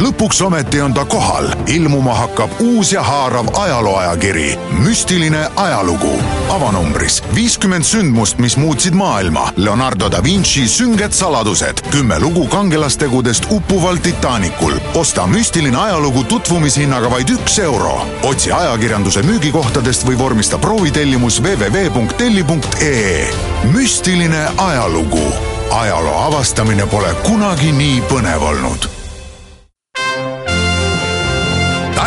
lõpuks 0.00 0.40
ometi 0.46 0.80
on 0.80 0.94
ta 0.94 1.04
kohal, 1.04 1.50
ilmuma 1.68 2.14
hakkab 2.14 2.50
uus 2.60 2.92
ja 2.92 3.02
haarav 3.02 3.46
ajalooajakiri 3.58 4.58
Müstiline 4.78 5.50
ajalugu. 5.56 6.12
avanumbris 6.48 7.22
viiskümmend 7.34 7.84
sündmust, 7.84 8.38
mis 8.38 8.56
muutsid 8.56 8.94
maailma. 8.94 9.52
Leonardo 9.56 10.10
da 10.12 10.22
Vinci 10.24 10.68
sünged 10.68 11.12
saladused, 11.12 11.80
kümme 11.90 12.20
lugu 12.20 12.46
kangelastegudest 12.48 13.44
uppuval 13.50 13.96
Titanicul. 13.96 14.72
osta 14.94 15.26
müstiline 15.26 15.76
ajalugu 15.78 16.24
tutvumishinnaga 16.24 17.10
vaid 17.10 17.28
üks 17.28 17.58
euro. 17.58 18.06
otsi 18.22 18.52
ajakirjanduse 18.52 19.22
müügikohtadest 19.22 20.06
või 20.06 20.18
vormista 20.18 20.58
proovitellimus 20.58 21.42
www.telli.ee. 21.42 23.28
müstiline 23.72 24.48
ajalugu 24.56 25.32
ajaloo 25.70 26.18
avastamine 26.26 26.86
pole 26.86 27.14
kunagi 27.22 27.72
nii 27.72 28.00
põnev 28.10 28.42
olnud. 28.42 28.99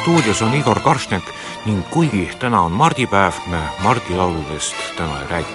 stuudios 0.00 0.42
on 0.42 0.54
Igor 0.54 0.80
Karšnek 0.80 1.24
ning 1.66 1.84
kuigi 1.90 2.30
täna 2.38 2.62
on 2.62 2.72
mardipäev, 2.72 3.34
me 3.46 3.58
mardilauludest 3.82 4.76
täna 4.96 5.20
ei 5.20 5.26
räägi. 5.30 5.54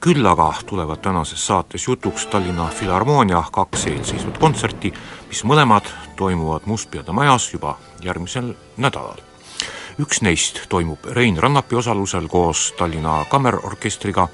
küll 0.00 0.26
aga 0.26 0.54
tulevad 0.66 0.98
tänases 0.98 1.46
saates 1.46 1.88
jutuks 1.88 2.26
Tallinna 2.26 2.68
Filharmoonia 2.68 3.42
kaks 3.52 3.86
eelseisvat 3.86 4.38
kontserti, 4.38 4.92
mis 5.28 5.44
mõlemad 5.44 5.84
toimuvad 6.16 6.62
Mustpeade 6.66 7.12
majas 7.12 7.52
juba 7.52 7.78
järgmisel 8.00 8.54
nädalal. 8.76 9.20
üks 10.00 10.22
neist 10.22 10.60
toimub 10.68 11.04
Rein 11.04 11.36
Rannapi 11.36 11.76
osalusel 11.76 12.28
koos 12.28 12.74
Tallinna 12.78 13.24
Kammerorkestriga 13.28 14.28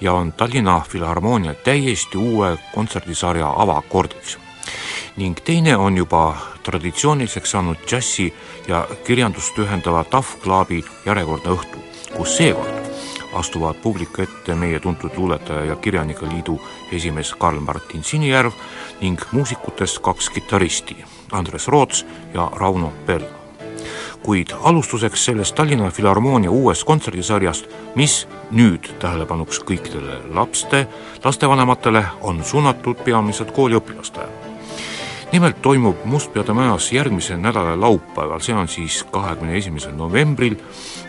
ja 0.00 0.12
on 0.12 0.32
Tallinna 0.32 0.80
Filharmoonia 0.88 1.54
täiesti 1.54 2.18
uue 2.18 2.58
kontserdisarja 2.74 3.54
avakordiks 3.56 4.45
ning 5.16 5.38
teine 5.44 5.76
on 5.76 5.96
juba 5.96 6.36
traditsiooniliseks 6.62 7.50
saanud 7.50 7.76
džässi 7.86 8.32
ja 8.68 8.86
kirjandust 9.04 9.58
ühendava 9.58 10.04
Tough 10.04 10.40
Clubi 10.42 10.84
järjekordne 11.06 11.54
õhtu, 11.54 11.84
kus 12.16 12.36
seekord 12.36 12.86
astuvad 13.36 13.74
publiku 13.82 14.22
ette 14.22 14.54
meie 14.54 14.80
tuntud 14.80 15.10
luuletaja 15.16 15.64
ja 15.64 15.76
kirjanike 15.76 16.26
liidu 16.26 16.60
esimees 16.92 17.34
Karl-Martin 17.34 18.04
Sinijärv 18.04 18.52
ning 19.00 19.20
muusikutest 19.32 19.98
kaks 19.98 20.30
kitarristi, 20.30 20.96
Andres 21.32 21.68
Roots 21.68 22.06
ja 22.34 22.50
Rauno 22.54 22.92
Pello. 23.06 23.28
kuid 24.22 24.50
alustuseks 24.62 25.24
sellest 25.24 25.54
Tallinna 25.54 25.90
Filharmoonia 25.90 26.50
uuest 26.50 26.84
kontserdisarjast, 26.84 27.68
mis 27.94 28.28
nüüd 28.50 28.88
tähelepanuks 28.98 29.60
kõikidele 29.60 30.18
lapste, 30.34 30.86
lastevanematele, 31.24 32.04
on 32.20 32.44
suunatud 32.44 33.04
peamiselt 33.04 33.54
kooliõpilastele 33.54 34.45
nimelt 35.32 35.62
toimub 35.62 36.04
Mustpeade 36.04 36.52
majas 36.52 36.92
järgmise 36.92 37.36
nädala 37.36 37.80
laupäeval, 37.80 38.40
see 38.40 38.54
on 38.54 38.68
siis 38.68 39.04
kahekümne 39.10 39.56
esimesel 39.56 39.94
novembril, 39.96 40.56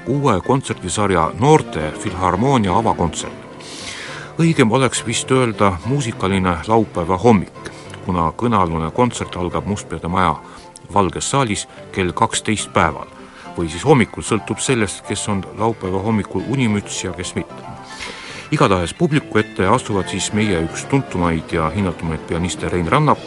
uue 0.08 0.42
kontserdisarja 0.42 1.32
Noorte 1.40 1.92
Filharmoonia 2.00 2.78
avakontsert. 2.78 3.34
õigem 4.40 4.72
oleks 4.72 5.06
vist 5.06 5.32
öelda 5.32 5.78
muusikaline 5.86 6.58
laupäeva 6.68 7.18
hommik, 7.18 7.72
kuna 8.06 8.32
kõnealune 8.38 8.92
kontsert 8.92 9.36
algab 9.36 9.66
Mustpeade 9.66 10.08
maja 10.08 10.36
Valges 10.94 11.30
saalis 11.30 11.68
kell 11.92 12.12
kaksteist 12.12 12.74
päeval 12.74 13.08
või 13.58 13.70
siis 13.70 13.86
hommikul, 13.86 14.24
sõltub 14.24 14.60
sellest, 14.62 15.02
kes 15.08 15.28
on 15.30 15.44
laupäeva 15.58 16.02
hommikul 16.02 16.46
unimüts 16.48 17.04
ja 17.04 17.14
kes 17.14 17.36
mitte 17.36 17.67
igatahes 18.52 18.94
publiku 18.94 19.38
ette 19.38 19.68
astuvad 19.68 20.08
siis 20.08 20.32
meie 20.34 20.62
üks 20.64 20.86
tuntumaid 20.88 21.52
ja 21.52 21.70
hinnatumaid 21.70 22.22
pianiste 22.30 22.70
Rein 22.70 22.88
Rannap 22.88 23.20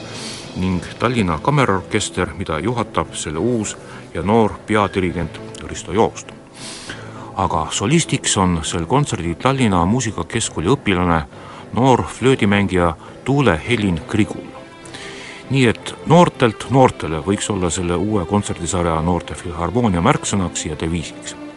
ning 0.56 0.84
Tallinna 0.98 1.38
Kammerorkester, 1.38 2.32
mida 2.38 2.58
juhatab 2.58 3.12
selle 3.14 3.38
uus 3.38 3.76
ja 4.14 4.22
noor 4.22 4.56
peadirigent 4.66 5.40
Risto 5.68 5.92
Joost. 5.92 6.32
aga 7.36 7.66
solistiks 7.70 8.36
on 8.36 8.60
sel 8.62 8.86
kontserdil 8.86 9.34
Tallinna 9.34 9.84
Muusikakeskkooli 9.84 10.68
õpilane, 10.68 11.22
noor 11.72 12.02
flöödimängija 12.02 12.94
Tuule 13.24 13.60
Helin 13.68 14.00
Krigul. 14.08 14.48
nii 15.50 15.66
et 15.66 15.94
noortelt 16.06 16.66
noortele 16.70 17.20
võiks 17.20 17.50
olla 17.50 17.70
selle 17.70 17.94
uue 17.94 18.26
kontserdisarja 18.26 19.00
Noorte 19.02 19.34
Filharmoonia 19.34 20.00
märksõnaks 20.00 20.66
ja 20.66 20.76
deviisiks. 20.80 21.49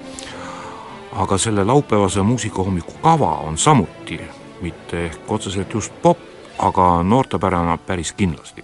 Aga 1.15 1.37
selle 1.37 1.63
laupäevase 1.63 2.21
muusikahommiku 2.21 2.93
kava 3.01 3.31
on 3.37 3.57
samuti 3.57 4.21
mitte 4.61 5.05
ehk 5.05 5.31
otseselt 5.31 5.73
just 5.73 5.93
popp, 6.01 6.19
aga 6.59 7.03
noortepärane 7.03 7.77
päris 7.77 8.13
kindlasti 8.13 8.63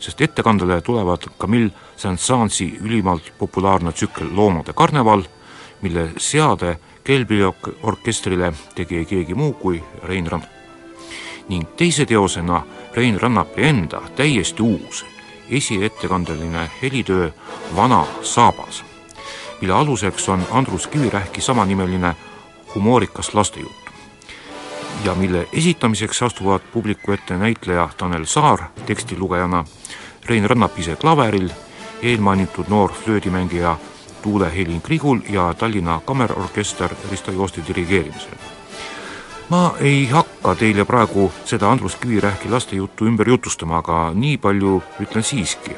sest 0.00 0.20
ettekandele 0.20 0.80
tulevad 0.80 1.28
Camille 1.38 1.70
Saint-Saensi 1.96 2.78
ülimalt 2.80 3.32
populaarne 3.38 3.92
tsükkel 3.92 4.36
Loomade 4.36 4.72
karneval, 4.72 5.22
mille 5.82 6.10
seade 6.16 6.78
Kelbili 7.04 7.52
orkestrile 7.82 8.52
tegi 8.74 9.04
keegi 9.04 9.34
muu 9.34 9.52
kui 9.52 9.82
Rein 10.02 10.26
Rannap. 10.26 10.50
ning 11.48 11.66
teise 11.76 12.06
teosena 12.06 12.62
Rein 12.94 13.20
Rannapi 13.20 13.62
enda 13.62 14.00
täiesti 14.16 14.62
uus 14.62 15.06
esiettekandeline 15.50 16.70
helitöö 16.82 17.30
Vana 17.76 18.06
saabas, 18.22 18.84
mille 19.60 19.74
aluseks 19.74 20.28
on 20.28 20.42
Andrus 20.50 20.86
Kivirähki 20.86 21.40
samanimeline 21.40 22.16
humoorikas 22.74 23.34
lastejutt. 23.34 23.90
ja 25.04 25.14
mille 25.14 25.48
esitamiseks 25.52 26.22
astuvad 26.22 26.60
publiku 26.72 27.12
ette 27.12 27.36
näitleja 27.36 27.88
Tanel 27.96 28.24
Saar 28.24 28.58
tekstilugejana, 28.86 29.64
Rein 30.26 30.50
Rannap 30.50 30.78
ise 30.78 30.96
klaveril, 30.96 31.48
eelmainitud 32.02 32.64
noor 32.68 32.92
flöödimängija 32.92 33.76
Tuule 34.22 34.54
Helin 34.56 34.82
Krigul 34.82 35.18
ja 35.28 35.54
Tallinna 35.54 36.00
Kammerorkester 36.04 36.90
Risto 37.10 37.32
Joosti 37.32 37.62
dirigeerimisel. 37.68 38.34
ma 39.48 39.74
ei 39.80 40.08
hakka 40.08 40.54
teile 40.54 40.84
praegu 40.84 41.32
seda 41.44 41.70
Andrus 41.70 41.96
Kivirähki 41.96 42.48
lastejuttu 42.48 43.06
ümber 43.06 43.28
jutustama, 43.28 43.78
aga 43.78 44.12
nii 44.14 44.36
palju 44.38 44.82
ütlen 45.00 45.22
siiski, 45.22 45.74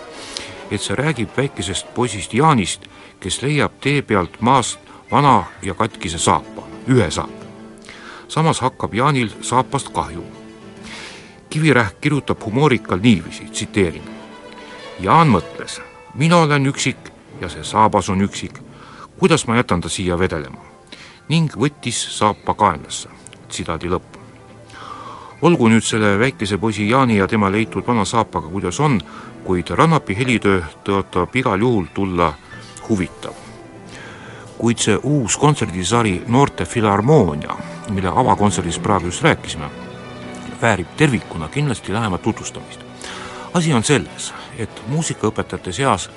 et 0.72 0.80
see 0.80 0.96
räägib 0.96 1.36
väikesest 1.36 1.94
poisist 1.94 2.34
Jaanist, 2.34 2.88
kes 3.20 3.42
leiab 3.42 3.76
tee 3.80 4.02
pealt 4.02 4.40
maast 4.40 4.80
vana 5.10 5.44
ja 5.62 5.74
katkise 5.74 6.19
saapa, 6.19 6.64
ühe 6.88 7.10
saapa 7.10 7.42
samas 8.32 8.60
hakkab 8.60 8.94
Jaanil 8.94 9.30
saapast 9.40 9.88
kahju. 9.88 10.24
Kivirähk 11.50 12.00
kirjutab 12.00 12.44
humoorikal 12.44 12.98
niiviisi, 13.02 13.44
tsiteerin. 13.44 14.04
Jaan 15.00 15.28
mõtles, 15.28 15.80
mina 16.14 16.36
olen 16.36 16.66
üksik 16.66 17.12
ja 17.40 17.48
see 17.52 17.64
saabas 17.64 18.08
on 18.08 18.24
üksik. 18.24 18.60
kuidas 19.19 19.46
ma 19.46 19.56
jätan 19.56 19.80
ta 19.80 19.88
siia 19.88 20.19
vedelema? 20.19 20.64
ning 21.28 21.52
võttis 21.56 22.19
saapa 22.19 22.54
kaenlasse. 22.54 23.08
tsitaadi 23.48 23.88
lõpp. 23.88 24.21
Olgu 25.42 25.68
nüüd 25.68 25.82
selle 25.82 26.18
väikese 26.18 26.58
poisi 26.58 26.88
Jaani 26.88 27.16
ja 27.16 27.28
tema 27.28 27.50
leitud 27.52 27.86
vana 27.86 28.04
saapaga, 28.04 28.48
kuidas 28.48 28.80
on, 28.80 29.00
kuid 29.44 29.70
Rannapi 29.70 30.16
helitöö 30.16 30.62
tõotab 30.84 31.34
igal 31.34 31.60
juhul 31.60 31.86
tulla 31.94 32.32
huvitav. 32.88 33.34
kuid 34.58 34.78
see 34.78 34.98
uus 35.02 35.36
kontserdisari 35.36 36.22
Noorte 36.28 36.64
Filharmoonia 36.64 37.56
mille 37.90 38.08
avakontserdist 38.08 38.82
praegu 38.82 39.06
just 39.06 39.22
rääkisime, 39.22 39.70
väärib 40.62 40.86
tervikuna 40.96 41.48
kindlasti 41.48 41.92
lähemat 41.92 42.22
tutvustamist. 42.22 42.80
asi 43.54 43.72
on 43.74 43.84
selles, 43.84 44.34
et 44.58 44.82
muusikaõpetajate 44.88 45.72
seas 45.72 46.10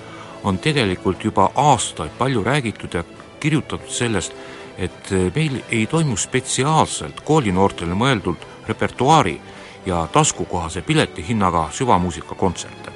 on 0.44 0.58
tegelikult 0.58 1.24
juba 1.24 1.52
aastaid 1.56 2.12
palju 2.18 2.44
räägitud 2.44 2.94
ja 2.94 3.04
kirjutatud 3.40 3.90
sellest, 3.90 4.34
et 4.78 5.12
meil 5.36 5.62
ei 5.70 5.88
toimu 5.88 6.18
spetsiaalselt 6.18 7.22
koolinoortele 7.22 7.94
mõeldud 7.94 8.38
repertuaari 8.68 9.42
ja 9.86 10.08
taskukohase 10.12 10.82
piletihinnaga 10.82 11.70
süvamuusikakontserte. 11.72 12.92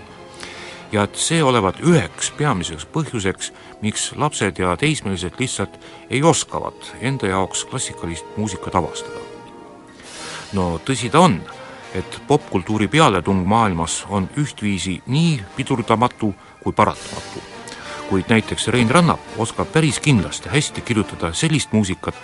ja 0.91 1.03
et 1.03 1.15
see 1.15 1.43
olevat 1.43 1.77
üheks 1.85 2.31
peamiseks 2.37 2.87
põhjuseks, 2.89 3.51
miks 3.81 4.11
lapsed 4.15 4.57
ja 4.57 4.77
teismelised 4.77 5.37
lihtsalt 5.39 5.79
ei 6.09 6.23
oskavat 6.23 6.95
enda 7.01 7.27
jaoks 7.27 7.65
klassikalist 7.65 8.25
muusikat 8.37 8.75
avastada. 8.75 9.19
no 10.53 10.81
tõsi 10.85 11.11
ta 11.11 11.19
on, 11.19 11.41
et 11.93 12.21
popkultuuri 12.27 12.87
pealetung 12.87 13.45
maailmas 13.47 14.05
on 14.09 14.29
ühtviisi 14.37 15.01
nii 15.05 15.43
pidurdamatu 15.55 16.35
kui 16.63 16.73
paratamatu. 16.73 17.41
kuid 18.09 18.25
näiteks 18.29 18.67
Rein 18.67 18.89
Rannap 18.89 19.19
oskab 19.37 19.71
päris 19.71 19.99
kindlasti 19.99 20.49
hästi 20.49 20.81
kirjutada 20.81 21.33
sellist 21.33 21.71
muusikat, 21.71 22.15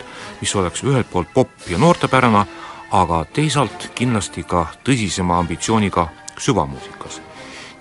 mis 0.41 0.55
oleks 0.55 0.83
ühelt 0.83 1.11
poolt 1.11 1.27
popp- 1.33 1.69
ja 1.69 1.77
noortepärane, 1.77 2.45
aga 2.91 3.25
teisalt 3.33 3.91
kindlasti 3.95 4.43
ka 4.43 4.67
tõsisema 4.83 5.39
ambitsiooniga 5.39 6.07
süvamuusikas. 6.37 7.21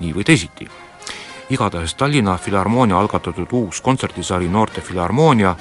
nii 0.01 0.15
või 0.15 0.25
teisiti 0.25 0.69
igatahes 1.51 1.95
Tallinna 1.95 2.39
Filharmoonia 2.39 2.99
algatatud 2.99 3.49
uus 3.53 3.81
kontserdisari 3.81 4.49
Noorte 4.49 4.81
Filharmoonia, 4.81 5.57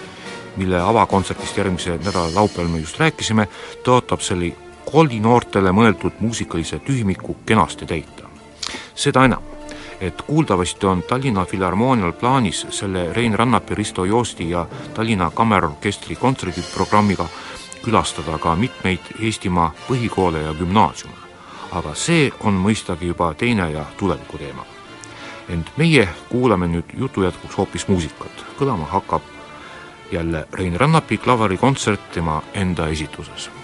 mille 0.55 0.81
avakontserdist 0.81 1.57
järgmise 1.57 1.97
nädala 1.97 2.35
laupäeval 2.35 2.71
me 2.71 2.79
just 2.79 2.99
rääkisime, 2.99 3.47
tõotab 3.83 4.21
selle 4.21 4.53
koolinoortele 4.91 5.71
mõeldud 5.71 6.19
muusikalise 6.19 6.79
tühimiku 6.79 7.37
kenasti 7.45 7.85
täita. 7.85 8.23
seda 8.95 9.25
enam, 9.25 9.41
et 10.01 10.21
kuuldavasti 10.21 10.85
on 10.85 11.03
Tallinna 11.03 11.45
Filharmoonial 11.45 12.11
plaanis 12.11 12.65
selle 12.69 13.13
Rein 13.13 13.33
Rannapi, 13.33 13.75
Risto 13.75 14.05
Joosti 14.05 14.49
ja 14.49 14.67
Tallinna 14.93 15.31
Kammerorkestri 15.31 16.15
kontserdiprogrammiga 16.15 17.27
külastada 17.83 18.37
ka 18.37 18.55
mitmeid 18.55 18.99
Eestimaa 19.19 19.73
põhikoole 19.87 20.43
ja 20.43 20.53
gümnaasiume. 20.53 21.15
aga 21.71 21.95
see 21.95 22.31
on 22.43 22.53
mõistagi 22.53 23.07
juba 23.07 23.33
teine 23.33 23.71
ja 23.71 23.85
tuleviku 23.97 24.37
teema 24.37 24.65
ent 25.49 25.71
meie 25.77 26.07
kuulame 26.29 26.67
nüüd 26.67 26.93
jutu 26.97 27.23
jätkuks 27.23 27.57
hoopis 27.57 27.87
muusikat. 27.87 28.45
kõlama 28.59 28.85
hakkab 28.85 29.21
jälle 30.11 30.47
Rein 30.53 30.79
Rannapi 30.79 31.17
klaverikontsert 31.17 32.11
tema 32.11 32.41
enda 32.53 32.87
esituses 32.87 33.62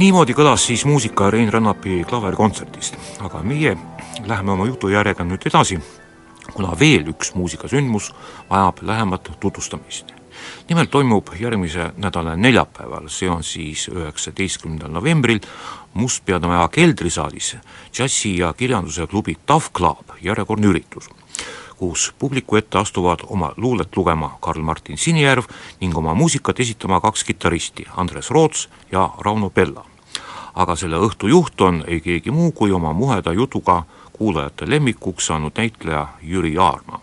niimoodi 0.00 0.32
kõlas 0.32 0.62
siis 0.64 0.86
muusika 0.88 1.26
Rein 1.30 1.50
Rannapi 1.52 2.04
klaverikontserdist, 2.08 2.94
aga 3.20 3.42
meie 3.44 3.74
läheme 4.24 4.54
oma 4.54 4.64
jutujärjega 4.70 5.26
nüüd 5.28 5.44
edasi, 5.50 5.76
kuna 6.54 6.72
veel 6.80 7.10
üks 7.12 7.34
muusikasündmus 7.36 8.08
vajab 8.48 8.80
lähemat 8.82 9.30
tutvustamist. 9.40 10.14
nimelt 10.68 10.90
toimub 10.90 11.28
järgmise 11.40 11.90
nädala 11.96 12.36
neljapäeval, 12.36 13.08
see 13.08 13.28
on 13.30 13.42
siis 13.44 13.88
üheksateistkümnendal 13.88 14.90
novembril 14.90 15.40
Mustpeade 15.94 16.46
Maja 16.46 16.68
keldrisaalis 16.68 17.56
džässi- 17.92 18.38
ja 18.38 18.52
kirjanduse 18.52 19.06
klubi 19.06 19.36
Tough 19.46 19.70
Club 19.72 20.16
järjekordne 20.22 20.66
üritus 20.66 21.10
kus 21.76 22.12
publiku 22.18 22.56
ette 22.56 22.78
astuvad 22.78 23.18
oma 23.26 23.52
luulet 23.56 23.96
lugema 23.96 24.36
Karl-Martin 24.40 24.98
Sinijärv 24.98 25.44
ning 25.80 25.96
oma 25.96 26.14
muusikat 26.14 26.60
esitama 26.60 27.00
kaks 27.00 27.24
kitarristi, 27.24 27.86
Andres 27.96 28.30
Roots 28.30 28.68
ja 28.92 29.10
Rauno 29.18 29.50
Pella. 29.50 29.89
Aga 30.54 30.76
selle 30.76 30.96
õhtu 30.96 31.28
juht 31.28 31.60
on 31.60 31.84
ei 31.86 32.00
keegi 32.00 32.30
muu 32.30 32.52
kui 32.52 32.72
oma 32.72 32.92
muheda 32.92 33.32
jutuga 33.32 33.82
kuulajate 34.12 34.70
lemmikuks 34.70 35.26
saanud 35.26 35.52
näitleja 35.56 36.08
Jüri 36.22 36.58
Aarma. 36.58 37.00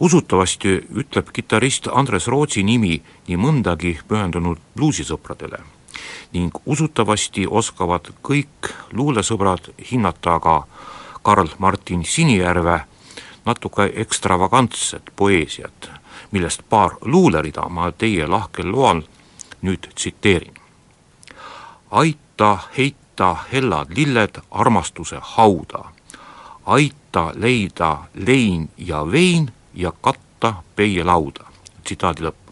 usutavasti 0.00 0.68
ütleb 0.94 1.28
kitarrist 1.32 1.86
Andres 1.92 2.26
Rootsi 2.26 2.62
nimi 2.62 3.02
nii 3.28 3.36
mõndagi 3.36 3.98
pühendunud 4.08 4.58
bluusisõpradele 4.76 5.60
ning 6.32 6.58
usutavasti 6.66 7.46
oskavad 7.46 8.10
kõik 8.22 8.72
luulesõbrad 8.92 9.72
hinnata 9.90 10.40
ka 10.40 10.56
Karl 11.22 11.48
Martin 11.58 12.04
Sinijärve 12.04 12.80
natuke 13.44 13.92
ekstravagantset 13.94 15.10
poeesiat, 15.16 15.90
millest 16.30 16.62
paar 16.68 16.96
luulerida 17.04 17.68
ma 17.68 17.92
teie 17.92 18.26
lahkel 18.26 18.72
loal 18.72 19.02
nüüd 19.62 19.88
tsiteerin. 19.94 20.54
Aita 22.42 22.68
heita 22.78 23.36
hellad 23.52 23.86
lilled 23.96 24.40
armastuse 24.50 25.18
hauda, 25.20 25.84
aita 26.66 27.32
leida 27.34 27.98
lein 28.14 28.70
ja 28.78 29.10
vein 29.12 29.52
ja 29.74 29.92
katta 30.00 30.54
peielauda. 30.76 31.44
tsitaadi 31.84 32.22
lõpp 32.22 32.50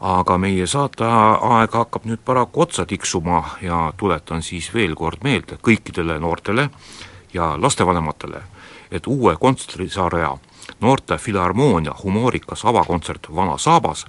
aga 0.00 0.38
meie 0.38 0.66
saateaeg 0.66 1.72
hakkab 1.72 2.04
nüüd 2.04 2.20
paraku 2.24 2.62
otsa 2.62 2.86
tiksuma 2.86 3.44
ja 3.62 3.92
tuletan 3.96 4.42
siis 4.42 4.74
veel 4.74 4.94
kord 4.94 5.24
meelde 5.24 5.56
kõikidele 5.56 6.18
noortele 6.20 6.70
ja 7.34 7.56
lastevanematele, 7.60 8.42
et 8.90 9.06
uue 9.06 9.36
kontserdisarja 9.40 10.36
noorte 10.80 11.18
filharmoonia 11.18 11.94
humoorikas 12.02 12.64
avakontsert 12.64 13.26
Vana 13.34 13.58
Saabas, 13.58 14.06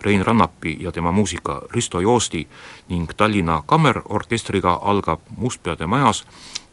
Rein 0.00 0.26
Rannapi 0.26 0.76
ja 0.80 0.92
tema 0.92 1.12
muusika 1.12 1.62
Risto 1.70 2.00
Joosti 2.00 2.48
ning 2.88 3.10
Tallinna 3.16 3.62
Kammerorkestriga 3.66 4.78
algab 4.82 5.20
Mustpeade 5.36 5.86
majas 5.86 6.26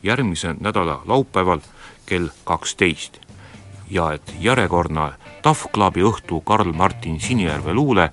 järgmise 0.03 0.55
nädala 0.59 1.01
laupäeval 1.05 1.59
kell 2.05 2.27
kaksteist. 2.43 3.19
ja 3.89 4.11
et 4.11 4.33
järjekordne 4.39 5.11
Tough 5.41 5.67
Clubi 5.73 6.01
õhtu 6.01 6.41
Karl 6.41 6.71
Martin 6.73 7.19
Sinijärve 7.19 7.73
luule 7.73 8.11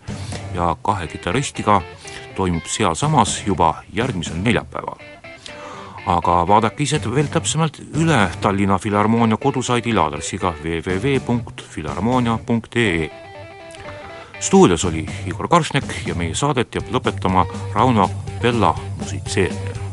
ja 0.55 0.77
kahe 0.83 1.07
kitarristiga 1.07 1.83
toimub 2.37 2.67
sealsamas 2.67 3.43
juba 3.47 3.75
järgmisel 3.93 4.37
neljapäeval 4.43 5.18
aga 6.09 6.39
vaadake 6.49 6.87
ise 6.87 6.97
veel 7.05 7.29
täpsemalt 7.33 7.81
üle 8.01 8.19
Tallinna 8.41 8.79
Filharmoonia 8.81 9.37
kodusaidil 9.37 9.99
aadressiga 10.01 10.55
www.filharmoonia.ee. 10.63 13.11
stuudios 14.41 14.85
oli 14.85 15.09
Igor 15.27 15.49
Karšnek 15.49 15.85
ja 16.07 16.15
meie 16.15 16.35
saadet 16.35 16.75
jääb 16.75 16.85
lõpetama 16.95 17.47
Rauno 17.75 18.11
Pella 18.41 18.75
musitseerimine. 19.01 19.88